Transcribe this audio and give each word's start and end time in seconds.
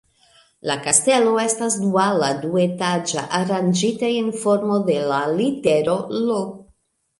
La 0.69 0.75
kastelo 0.85 1.33
estas 1.43 1.75
duala, 1.81 2.29
duetaĝa, 2.47 3.27
aranĝita 3.41 4.11
en 4.23 4.33
formo 4.47 4.81
de 4.91 4.99
la 5.15 5.23
litero 5.37 6.01
"L". 6.25 6.37